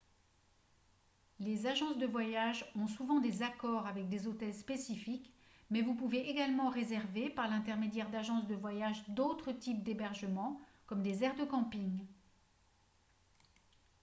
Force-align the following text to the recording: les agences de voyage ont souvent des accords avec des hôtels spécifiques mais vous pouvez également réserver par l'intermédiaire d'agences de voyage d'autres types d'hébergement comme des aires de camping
les 1.37 1.67
agences 1.67 1.99
de 1.99 2.07
voyage 2.07 2.65
ont 2.75 2.87
souvent 2.87 3.19
des 3.19 3.43
accords 3.43 3.85
avec 3.85 4.09
des 4.09 4.25
hôtels 4.25 4.55
spécifiques 4.55 5.31
mais 5.69 5.83
vous 5.83 5.93
pouvez 5.93 6.27
également 6.27 6.71
réserver 6.71 7.29
par 7.29 7.47
l'intermédiaire 7.47 8.09
d'agences 8.09 8.47
de 8.47 8.55
voyage 8.55 9.07
d'autres 9.09 9.51
types 9.51 9.83
d'hébergement 9.83 10.59
comme 10.87 11.03
des 11.03 11.23
aires 11.23 11.35
de 11.35 11.45
camping 11.45 12.07